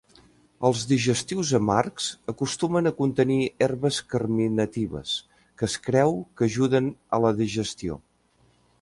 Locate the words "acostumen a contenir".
2.33-3.37